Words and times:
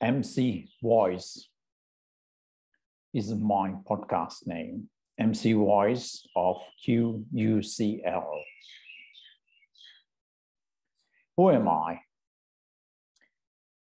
MC 0.00 0.70
Voice 0.80 1.48
is 3.12 3.34
my 3.34 3.74
podcast 3.90 4.46
name. 4.46 4.88
MC 5.18 5.54
Voice 5.54 6.24
of 6.36 6.58
QUCL. 6.86 8.40
Who 11.36 11.50
am 11.50 11.68
I? 11.68 12.00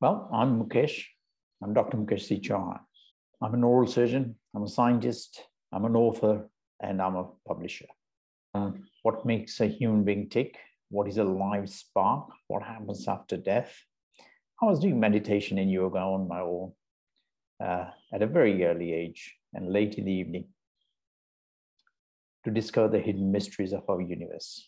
Well, 0.00 0.28
I'm 0.32 0.60
Mukesh. 0.60 1.04
I'm 1.62 1.72
Dr. 1.74 1.96
Mukesh. 1.96 2.42
Chauhan. 2.42 2.80
I'm 3.40 3.54
an 3.54 3.62
oral 3.62 3.86
surgeon, 3.86 4.34
I'm 4.56 4.64
a 4.64 4.68
scientist, 4.68 5.44
I'm 5.70 5.84
an 5.84 5.94
author, 5.94 6.48
and 6.80 7.00
I'm 7.00 7.14
a 7.14 7.28
publisher. 7.46 7.86
Um, 8.52 8.84
what 9.02 9.24
makes 9.24 9.60
a 9.60 9.66
human 9.66 10.02
being 10.02 10.28
tick? 10.28 10.58
What 10.90 11.06
is 11.06 11.18
a 11.18 11.24
life 11.24 11.68
spark? 11.68 12.30
What 12.48 12.64
happens 12.64 13.06
after 13.06 13.36
death? 13.36 13.76
I 14.64 14.66
was 14.66 14.80
doing 14.80 14.98
meditation 14.98 15.58
and 15.58 15.70
yoga 15.70 15.98
on 15.98 16.26
my 16.26 16.40
own 16.40 16.72
uh, 17.62 17.90
at 18.14 18.22
a 18.22 18.26
very 18.26 18.64
early 18.64 18.94
age 18.94 19.34
and 19.52 19.70
late 19.70 19.96
in 19.96 20.06
the 20.06 20.12
evening 20.12 20.46
to 22.44 22.50
discover 22.50 22.88
the 22.88 22.98
hidden 22.98 23.30
mysteries 23.30 23.74
of 23.74 23.82
our 23.90 24.00
universe. 24.00 24.66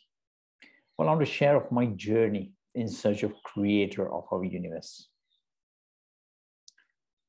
Well, 0.98 1.08
I 1.08 1.12
want 1.12 1.24
to 1.24 1.32
share 1.32 1.56
of 1.56 1.72
my 1.72 1.86
journey 1.86 2.52
in 2.74 2.88
search 2.88 3.22
of 3.22 3.32
creator 3.42 4.12
of 4.12 4.24
our 4.30 4.44
universe. 4.44 5.08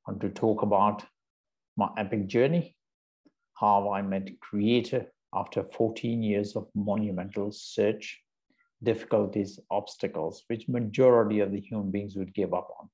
I 0.05 0.11
want 0.11 0.21
to 0.23 0.29
talk 0.29 0.61
about 0.61 1.05
my 1.77 1.87
epic 1.97 2.27
journey, 2.27 2.75
how 3.57 3.93
I 3.93 4.01
met 4.01 4.27
creator 4.41 5.05
after 5.33 5.63
14 5.63 6.21
years 6.21 6.57
of 6.57 6.67
monumental 6.75 7.49
search, 7.53 8.21
difficulties, 8.83 9.59
obstacles, 9.71 10.43
which 10.47 10.67
majority 10.67 11.39
of 11.39 11.51
the 11.51 11.59
human 11.59 11.91
beings 11.91 12.15
would 12.15 12.33
give 12.33 12.53
up 12.53 12.69
on. 12.79 12.89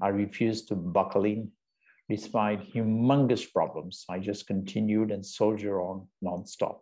I 0.00 0.08
refused 0.08 0.68
to 0.68 0.74
buckle 0.74 1.24
in 1.24 1.50
despite 2.08 2.72
humongous 2.72 3.50
problems. 3.52 4.04
I 4.08 4.18
just 4.18 4.46
continued 4.46 5.10
and 5.10 5.24
soldier 5.24 5.80
on 5.80 6.08
nonstop. 6.22 6.80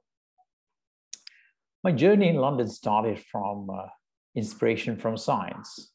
My 1.84 1.92
journey 1.92 2.28
in 2.28 2.36
London 2.36 2.69
started 2.69 3.22
from 3.30 3.69
uh, 3.70 3.86
inspiration 4.34 4.97
from 4.97 5.16
science 5.16 5.92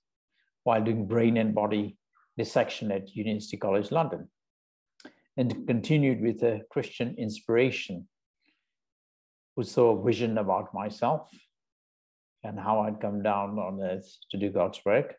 while 0.63 0.83
doing 0.83 1.07
brain 1.07 1.37
and 1.37 1.53
body 1.53 1.97
dissection 2.37 2.91
at 2.91 3.15
University 3.15 3.57
College 3.57 3.91
London 3.91 4.29
and 5.35 5.67
continued 5.67 6.21
with 6.21 6.41
a 6.43 6.61
Christian 6.69 7.15
inspiration 7.17 8.07
who 9.55 9.63
saw 9.63 9.97
a 9.97 10.03
vision 10.03 10.37
about 10.37 10.73
myself 10.73 11.29
and 12.43 12.59
how 12.59 12.81
I'd 12.81 13.01
come 13.01 13.23
down 13.23 13.57
on 13.57 13.81
earth 13.81 14.17
to 14.31 14.37
do 14.37 14.49
God's 14.49 14.79
work. 14.85 15.15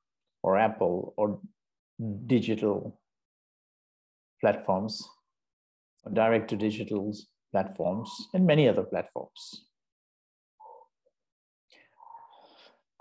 or 0.44 0.58
Apple 0.58 1.14
or 1.18 1.40
digital 2.26 3.00
platforms, 4.40 5.08
or 6.04 6.12
direct 6.12 6.50
to 6.50 6.56
digital 6.56 7.12
platforms, 7.52 8.12
and 8.34 8.46
many 8.46 8.70
other 8.70 8.84
platforms. 8.84 9.66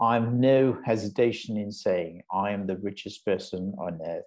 I 0.01 0.15
have 0.15 0.33
no 0.33 0.79
hesitation 0.85 1.57
in 1.57 1.73
saying 1.73 2.23
I 2.31 2.51
am 2.51 2.67
the 2.67 2.77
richest 2.77 3.25
person 3.25 3.75
on 3.79 3.99
earth. 4.05 4.25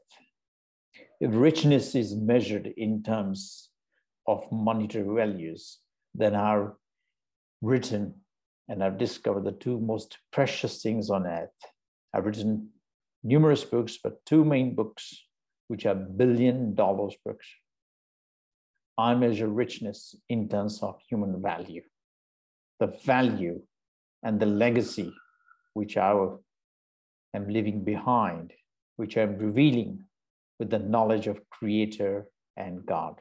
If 1.20 1.32
richness 1.34 1.96
is 1.96 2.16
measured 2.16 2.68
in 2.78 3.04
terms 3.04 3.70
of 4.26 4.50
monetary 4.52 5.14
values, 5.14 5.80
then 6.16 6.34
I've 6.34 6.72
written 7.62 8.14
and 8.70 8.84
I've 8.84 8.98
discovered 8.98 9.44
the 9.44 9.52
two 9.52 9.80
most 9.80 10.18
precious 10.32 10.82
things 10.82 11.10
on 11.10 11.28
earth. 11.28 11.50
I've 12.14 12.26
written 12.26 12.70
numerous 13.24 13.66
books, 13.66 13.98
but 14.02 14.26
two 14.26 14.46
main 14.46 14.76
books, 14.76 15.26
which 15.68 15.86
are 15.86 15.96
billion 15.96 16.74
dollars 16.76 17.16
books. 17.26 17.48
I 18.98 19.16
measure 19.16 19.48
richness 19.48 20.16
in 20.30 20.48
terms 20.48 20.82
of 20.84 21.02
human 21.10 21.42
value, 21.42 21.84
the 22.80 22.88
value 23.04 23.62
and 24.24 24.40
the 24.40 24.46
legacy 24.46 25.14
which 25.74 25.98
I 25.98 26.12
am 27.34 27.48
leaving 27.48 27.84
behind, 27.84 28.54
which 28.98 29.18
I'm 29.18 29.38
revealing 29.38 30.06
with 30.60 30.70
the 30.70 30.80
knowledge 30.80 31.28
of 31.28 31.40
Creator 31.50 32.28
and 32.58 32.86
God. 32.86 33.16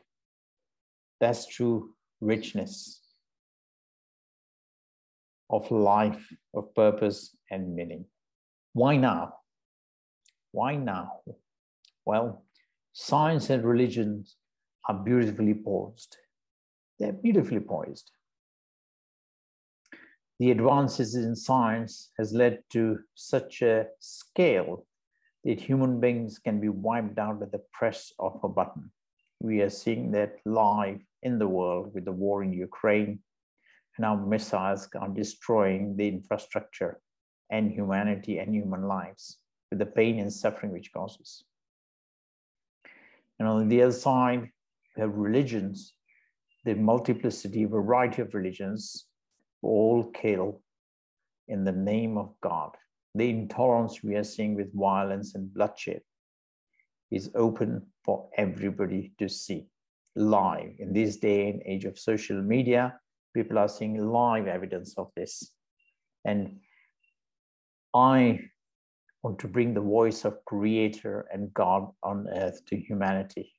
That's 1.20 1.46
true 1.46 1.94
richness 2.20 3.00
of 5.50 5.70
life, 5.70 6.26
of 6.54 6.74
purpose 6.74 7.36
and 7.50 7.74
meaning. 7.74 8.04
Why 8.72 8.96
now? 8.96 9.34
Why 10.52 10.76
now? 10.76 11.20
Well, 12.04 12.44
science 12.92 13.50
and 13.50 13.64
religions 13.64 14.36
are 14.88 14.94
beautifully 14.94 15.54
poised. 15.54 16.16
They're 16.98 17.12
beautifully 17.12 17.60
poised. 17.60 18.10
The 20.40 20.50
advances 20.50 21.14
in 21.14 21.34
science 21.34 22.10
has 22.18 22.32
led 22.32 22.62
to 22.72 22.98
such 23.14 23.62
a 23.62 23.86
scale 24.00 24.86
that 25.44 25.60
human 25.60 26.00
beings 26.00 26.38
can 26.38 26.60
be 26.60 26.68
wiped 26.68 27.18
out 27.18 27.42
at 27.42 27.52
the 27.52 27.62
press 27.72 28.12
of 28.18 28.40
a 28.42 28.48
button. 28.48 28.90
We 29.40 29.60
are 29.62 29.70
seeing 29.70 30.10
that 30.12 30.38
live 30.44 31.00
in 31.22 31.38
the 31.38 31.48
world 31.48 31.94
with 31.94 32.04
the 32.04 32.12
war 32.12 32.42
in 32.42 32.52
Ukraine, 32.52 33.20
and 33.96 34.06
our 34.06 34.16
missiles 34.16 34.88
are 35.00 35.08
destroying 35.08 35.96
the 35.96 36.08
infrastructure 36.08 37.00
and 37.50 37.70
humanity 37.70 38.38
and 38.38 38.54
human 38.54 38.82
lives 38.82 39.38
with 39.70 39.78
the 39.78 39.86
pain 39.86 40.18
and 40.18 40.32
suffering 40.32 40.72
which 40.72 40.92
causes. 40.92 41.44
And 43.38 43.48
on 43.48 43.68
the 43.68 43.82
other 43.82 43.92
side, 43.92 44.50
we 44.96 45.00
have 45.00 45.14
religions, 45.14 45.94
the 46.64 46.74
multiplicity, 46.74 47.64
variety 47.64 48.22
of 48.22 48.34
religions, 48.34 49.06
all 49.62 50.10
kill 50.10 50.60
in 51.46 51.64
the 51.64 51.72
name 51.72 52.18
of 52.18 52.34
God. 52.40 52.76
The 53.18 53.30
intolerance 53.30 54.00
we 54.04 54.14
are 54.14 54.22
seeing 54.22 54.54
with 54.54 54.72
violence 54.72 55.34
and 55.34 55.52
bloodshed 55.52 56.02
is 57.10 57.32
open 57.34 57.84
for 58.04 58.28
everybody 58.36 59.12
to 59.18 59.28
see 59.28 59.66
live. 60.14 60.70
In 60.78 60.92
this 60.92 61.16
day 61.16 61.50
and 61.50 61.60
age 61.66 61.84
of 61.84 61.98
social 61.98 62.40
media, 62.40 63.00
people 63.34 63.58
are 63.58 63.68
seeing 63.68 63.96
live 63.96 64.46
evidence 64.46 64.94
of 64.96 65.10
this. 65.16 65.50
And 66.24 66.60
I 67.92 68.38
want 69.24 69.40
to 69.40 69.48
bring 69.48 69.74
the 69.74 69.80
voice 69.80 70.24
of 70.24 70.44
creator 70.44 71.26
and 71.32 71.52
God 71.52 71.88
on 72.04 72.28
earth 72.32 72.64
to 72.66 72.76
humanity. 72.76 73.52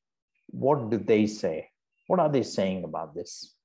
What 0.52 0.90
do 0.90 0.98
they 0.98 1.28
say? 1.28 1.68
What 2.08 2.22
are 2.22 2.30
they 2.30 2.44
saying 2.44 2.86
about 2.86 3.14
this? 3.14 3.56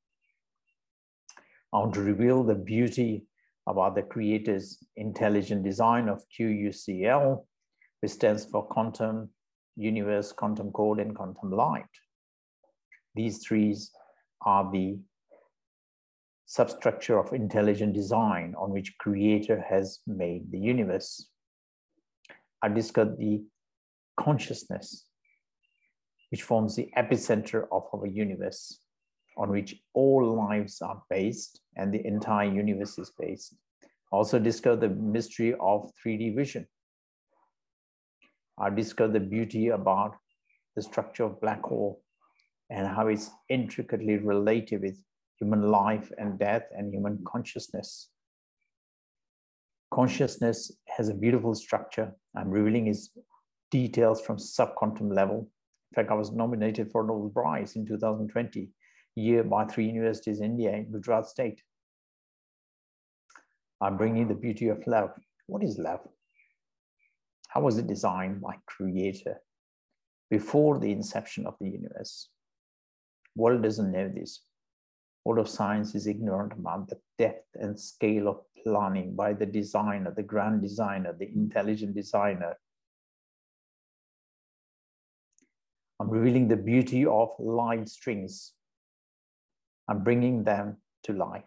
I 1.73 1.79
want 1.79 1.95
to 1.95 2.01
reveal 2.01 2.43
the 2.43 2.57
beauty 2.57 3.29
about 3.67 3.95
the 3.95 4.03
creator's 4.03 4.79
intelligent 4.97 5.65
design 5.65 6.09
of 6.09 6.23
QUCL, 6.39 7.45
which 8.01 8.13
stands 8.13 8.45
for 8.45 8.67
quantum 8.67 9.31
universe, 9.77 10.33
quantum 10.33 10.71
code, 10.71 11.01
and 11.01 11.17
quantum 11.17 11.51
light. 11.51 11.85
These 13.15 13.39
three 13.39 13.77
are 14.43 14.71
the 14.71 14.99
substructure 16.47 17.19
of 17.19 17.33
intelligent 17.33 17.95
design 17.95 18.55
on 18.59 18.71
which 18.71 18.97
creator 18.99 19.65
has 19.69 20.01
made 20.07 20.51
the 20.51 20.59
universe. 20.59 21.29
I 22.63 22.69
discussed 22.69 23.19
the 23.19 23.43
consciousness, 24.19 25.07
which 26.31 26.43
forms 26.43 26.77
the 26.77 26.91
epicenter 26.97 27.65
of 27.73 27.85
our 27.93 28.07
universe, 28.07 28.84
on 29.37 29.51
which 29.51 29.77
all 29.95 30.37
lives 30.37 30.81
are 30.81 31.03
based 31.11 31.61
and 31.77 31.93
the 31.93 32.07
entire 32.07 32.51
universe 32.51 32.99
is 32.99 33.13
based. 33.19 33.55
Also 34.13 34.39
discovered 34.39 34.81
the 34.81 34.89
mystery 34.89 35.55
of 35.61 35.91
3D 36.05 36.37
vision. 36.37 36.67
Uh, 38.61 38.65
I 38.65 38.71
discovered 38.71 39.15
the 39.15 39.21
beauty 39.21 39.69
about 39.69 40.17
the 40.77 40.83
structure 40.83 41.25
of 41.25 41.41
black 41.41 41.63
hole 41.63 42.03
and 42.71 42.87
how 42.87 43.09
it's 43.09 43.31
intricately 43.49 44.17
related 44.17 44.83
with 44.83 44.99
human 45.39 45.71
life 45.71 46.13
and 46.19 46.39
death 46.39 46.65
and 46.77 46.93
human 46.93 47.23
consciousness. 47.27 48.11
Consciousness 49.93 50.73
has 50.89 51.09
a 51.09 51.15
beautiful 51.15 51.55
structure. 51.55 52.13
I'm 52.37 52.51
revealing 52.51 52.89
its 52.89 53.11
details 53.71 54.21
from 54.21 54.39
subquantum 54.39 55.13
level. 55.13 55.49
In 55.91 55.95
fact, 55.95 56.11
I 56.11 56.15
was 56.15 56.33
nominated 56.33 56.91
for 56.91 57.05
a 57.05 57.07
Nobel 57.07 57.31
Prize 57.31 57.77
in 57.77 57.87
2020, 57.87 58.71
year 59.17 59.45
by 59.45 59.65
three 59.65 59.87
universities 59.87 60.41
in 60.41 60.47
India, 60.47 60.73
in 60.73 60.91
Gujarat 60.91 61.27
state. 61.27 61.63
I'm 63.81 63.97
bringing 63.97 64.29
the 64.29 64.35
beauty 64.35 64.69
of 64.69 64.87
love. 64.87 65.11
What 65.47 65.63
is 65.63 65.79
love? 65.79 66.01
How 67.49 67.61
was 67.61 67.79
it 67.79 67.87
designed 67.87 68.41
by 68.41 68.57
creator 68.67 69.37
before 70.31 70.79
the 70.79 70.91
inception 70.91 71.47
of 71.47 71.55
the 71.61 71.69
universe? 71.69 72.29
World 73.37 73.63
doesn't 73.63 73.93
know 73.93 74.09
this. 74.09 74.41
World 75.25 75.39
of 75.39 75.49
science 75.49 75.95
is 75.95 76.07
ignorant 76.07 76.53
about 76.53 76.89
the 76.89 76.99
depth 77.19 77.47
and 77.55 77.79
scale 77.79 78.29
of 78.29 78.41
planning 78.63 79.15
by 79.15 79.33
the 79.33 79.47
designer, 79.47 80.13
the 80.15 80.23
grand 80.23 80.63
designer, 80.63 81.15
the 81.19 81.31
intelligent 81.33 81.95
designer. 81.95 82.55
I'm 86.01 86.11
revealing 86.11 86.49
the 86.49 86.57
beauty 86.57 87.07
of 87.07 87.31
light 87.39 87.89
strings. 87.89 88.53
I'm 89.89 90.03
bringing 90.03 90.45
them 90.45 90.79
to 91.05 91.13
life 91.13 91.45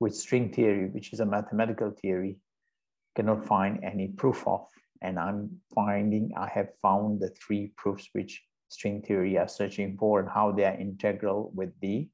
with 0.00 0.14
string 0.14 0.52
theory, 0.52 0.88
which 0.88 1.12
is 1.12 1.20
a 1.20 1.26
mathematical 1.26 1.90
theory, 1.90 2.38
cannot 3.14 3.46
find 3.46 3.82
any 3.82 4.08
proof 4.08 4.46
of. 4.46 4.66
And 5.02 5.18
I'm 5.18 5.60
finding, 5.74 6.32
I 6.36 6.48
have 6.48 6.68
found 6.80 7.20
the 7.20 7.30
three 7.30 7.72
proofs 7.76 8.08
which 8.12 8.42
string 8.68 9.02
theory 9.02 9.38
are 9.38 9.48
searching 9.48 9.96
for 9.96 10.20
and 10.20 10.28
how 10.28 10.52
they 10.52 10.64
are 10.64 10.78
integral 10.78 11.50
with 11.54 11.70
the 11.80 12.08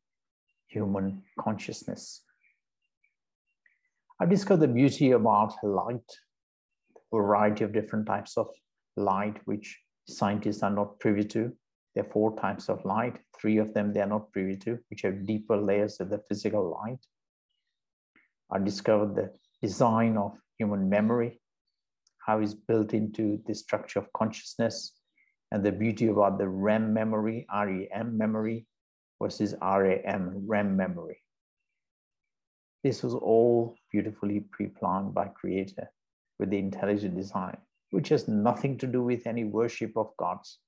human 0.66 1.22
consciousness. 1.38 2.22
I've 4.20 4.30
discovered 4.30 4.68
the 4.68 4.72
beauty 4.72 5.12
about 5.12 5.54
light, 5.62 6.10
variety 7.12 7.64
of 7.64 7.72
different 7.72 8.06
types 8.06 8.36
of 8.36 8.48
light, 8.96 9.38
which 9.44 9.80
scientists 10.08 10.62
are 10.62 10.70
not 10.70 11.00
privy 11.00 11.24
to. 11.24 11.52
There 11.94 12.04
are 12.04 12.10
four 12.10 12.36
types 12.36 12.68
of 12.68 12.84
light, 12.84 13.18
three 13.38 13.58
of 13.58 13.74
them 13.74 13.92
they 13.92 14.00
are 14.00 14.06
not 14.06 14.32
privy 14.32 14.56
to, 14.58 14.78
which 14.88 15.02
have 15.02 15.26
deeper 15.26 15.56
layers 15.56 16.00
of 16.00 16.08
the 16.08 16.22
physical 16.28 16.78
light. 16.82 17.00
I 18.50 18.58
discovered 18.58 19.14
the 19.14 19.32
design 19.60 20.16
of 20.16 20.38
human 20.58 20.88
memory, 20.88 21.40
how 22.26 22.38
it's 22.40 22.54
built 22.54 22.94
into 22.94 23.42
the 23.46 23.54
structure 23.54 23.98
of 23.98 24.12
consciousness, 24.12 24.92
and 25.50 25.62
the 25.62 25.72
beauty 25.72 26.06
about 26.06 26.38
the 26.38 26.48
REM 26.48 26.94
memory, 26.94 27.46
REM 27.52 28.16
memory, 28.16 28.66
versus 29.20 29.54
RAM, 29.62 30.44
RAM 30.46 30.76
memory. 30.76 31.18
This 32.82 33.02
was 33.02 33.14
all 33.14 33.76
beautifully 33.90 34.40
pre-planned 34.40 35.14
by 35.14 35.28
creator 35.28 35.90
with 36.38 36.50
the 36.50 36.58
intelligent 36.58 37.14
design, 37.14 37.56
which 37.90 38.08
has 38.08 38.26
nothing 38.26 38.78
to 38.78 38.86
do 38.86 39.02
with 39.02 39.26
any 39.26 39.44
worship 39.44 39.96
of 39.96 40.16
gods. 40.16 40.58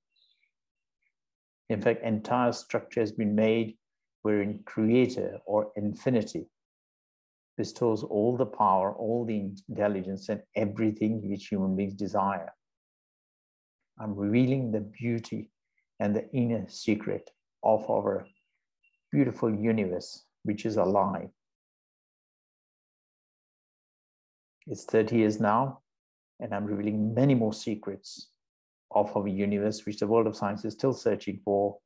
In 1.68 1.80
fact, 1.80 2.02
entire 2.02 2.52
structure 2.52 3.00
has 3.00 3.12
been 3.12 3.34
made 3.34 3.76
wherein 4.22 4.60
creator 4.64 5.38
or 5.46 5.70
infinity 5.76 6.46
bestows 7.56 8.02
all 8.02 8.36
the 8.36 8.46
power, 8.46 8.92
all 8.94 9.24
the 9.24 9.38
intelligence 9.68 10.28
and 10.28 10.42
everything 10.56 11.28
which 11.28 11.48
human 11.48 11.76
beings 11.76 11.94
desire. 11.94 12.52
I'm 13.98 14.14
revealing 14.14 14.72
the 14.72 14.80
beauty 14.80 15.50
and 16.00 16.14
the 16.14 16.28
inner 16.32 16.66
secret 16.68 17.30
of 17.62 17.88
our 17.88 18.26
beautiful 19.12 19.54
universe 19.54 20.24
which 20.42 20.66
is 20.66 20.76
alive. 20.76 21.28
It's 24.66 24.84
30 24.84 25.16
years 25.16 25.40
now, 25.40 25.80
and 26.40 26.54
I'm 26.54 26.64
revealing 26.64 27.14
many 27.14 27.34
more 27.34 27.52
secrets 27.52 28.30
of 28.94 29.16
our 29.16 29.28
universe, 29.28 29.84
which 29.84 29.98
the 29.98 30.06
world 30.06 30.26
of 30.26 30.36
science 30.36 30.64
is 30.64 30.74
still 30.74 30.92
searching 30.92 31.40
for, 31.44 31.78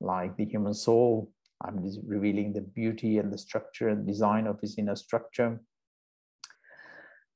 like 0.00 0.36
the 0.36 0.44
human 0.44 0.74
soul. 0.74 1.30
I'm 1.62 1.82
revealing 2.06 2.52
the 2.52 2.60
beauty 2.60 3.18
and 3.18 3.32
the 3.32 3.38
structure 3.38 3.88
and 3.88 4.06
design 4.06 4.46
of 4.46 4.58
its 4.62 4.76
inner 4.78 4.96
structure. 4.96 5.60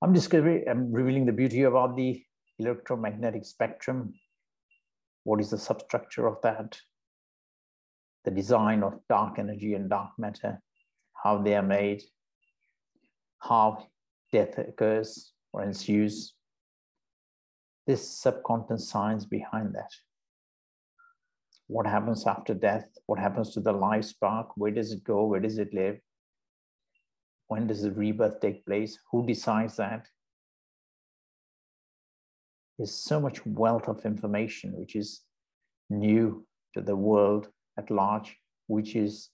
I'm 0.02 0.12
discovering, 0.12 0.64
I'm 0.68 0.92
revealing 0.92 1.26
the 1.26 1.32
beauty 1.32 1.62
about 1.62 1.96
the 1.96 2.22
electromagnetic 2.58 3.44
spectrum. 3.44 4.14
What 5.24 5.40
is 5.40 5.50
the 5.50 5.58
substructure 5.58 6.26
of 6.26 6.40
that? 6.42 6.80
the 8.24 8.30
design 8.30 8.82
of 8.82 9.00
dark 9.08 9.38
energy 9.38 9.74
and 9.74 9.88
dark 9.88 10.10
matter, 10.18 10.60
how 11.22 11.38
they 11.38 11.54
are 11.54 11.62
made, 11.62 12.02
how 13.38 13.86
death 14.32 14.58
occurs 14.58 15.32
or 15.52 15.62
ensues. 15.62 16.34
This 17.90 18.22
subquantum 18.22 18.78
science 18.78 19.24
behind 19.24 19.74
that. 19.74 19.90
What 21.66 21.88
happens 21.88 22.24
after 22.24 22.54
death? 22.54 22.86
What 23.06 23.18
happens 23.18 23.52
to 23.54 23.60
the 23.60 23.72
life 23.72 24.04
spark? 24.04 24.56
Where 24.56 24.70
does 24.70 24.92
it 24.92 25.02
go? 25.02 25.26
Where 25.26 25.40
does 25.40 25.58
it 25.58 25.74
live? 25.74 25.98
When 27.48 27.66
does 27.66 27.82
the 27.82 27.90
rebirth 27.90 28.38
take 28.38 28.64
place? 28.64 28.96
Who 29.10 29.26
decides 29.26 29.74
that? 29.78 30.06
There's 32.78 32.94
so 32.94 33.20
much 33.20 33.44
wealth 33.44 33.88
of 33.88 34.06
information 34.06 34.70
which 34.76 34.94
is 34.94 35.22
new 35.88 36.46
to 36.74 36.82
the 36.82 36.94
world 36.94 37.48
at 37.76 37.90
large, 37.90 38.36
which 38.68 38.94
is 38.94 39.30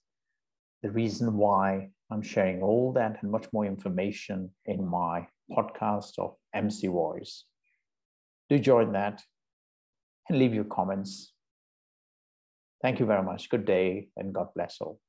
the 0.82 0.90
reason 0.90 1.36
why 1.36 1.90
I'm 2.10 2.22
sharing 2.22 2.62
all 2.62 2.94
that 2.94 3.18
and 3.20 3.30
much 3.30 3.52
more 3.52 3.66
information 3.66 4.50
in 4.64 4.82
my 4.88 5.26
podcast 5.50 6.18
of 6.18 6.36
MC 6.54 6.86
Voice. 6.86 7.44
Do 8.48 8.58
join 8.58 8.92
that 8.92 9.22
and 10.28 10.38
leave 10.38 10.54
your 10.54 10.64
comments. 10.64 11.32
Thank 12.82 13.00
you 13.00 13.06
very 13.06 13.22
much. 13.22 13.48
Good 13.48 13.64
day 13.64 14.08
and 14.16 14.32
God 14.32 14.48
bless 14.54 14.78
all. 14.80 15.00